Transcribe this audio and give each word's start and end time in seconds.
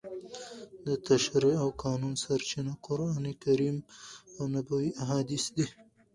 د 0.85 0.87
تشریع 1.07 1.55
او 1.63 1.69
قانون 1.83 2.13
سرچینه 2.23 2.73
قرانکریم 2.85 3.77
او 4.37 4.43
نبوي 4.53 4.89
احادیث 5.03 5.45
دي. 5.55 5.67